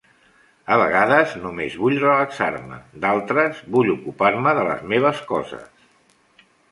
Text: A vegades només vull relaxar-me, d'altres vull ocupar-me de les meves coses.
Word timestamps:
A 0.75 0.77
vegades 0.81 1.33
només 1.41 1.75
vull 1.81 1.99
relaxar-me, 2.03 2.79
d'altres 3.03 3.59
vull 3.75 3.91
ocupar-me 3.97 4.55
de 4.61 4.65
les 4.69 4.81
meves 4.95 5.21
coses. 5.33 5.87